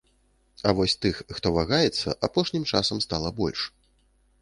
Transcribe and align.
А 0.69 0.73
вось 0.79 0.95
тых, 1.03 1.19
хто 1.39 1.53
вагаецца, 1.59 2.17
апошнім 2.31 2.67
часам 2.75 3.07
стала 3.09 3.37
больш. 3.45 3.71